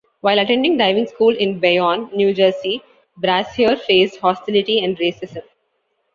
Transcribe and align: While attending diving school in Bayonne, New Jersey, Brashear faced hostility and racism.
While 0.21 0.39
attending 0.39 0.77
diving 0.79 1.05
school 1.05 1.37
in 1.37 1.59
Bayonne, 1.59 2.09
New 2.15 2.33
Jersey, 2.33 2.81
Brashear 3.17 3.75
faced 3.77 4.17
hostility 4.19 4.83
and 4.83 4.97
racism. 4.97 5.43